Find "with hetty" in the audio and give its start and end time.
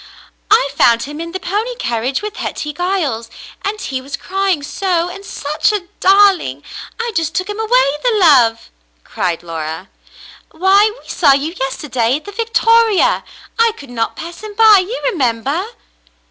2.23-2.73